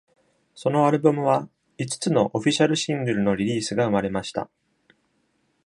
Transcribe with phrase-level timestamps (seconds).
[0.55, 1.47] そのアルバムは
[1.77, 4.49] 五つのオフィシャルシングルのリリースが生まれました。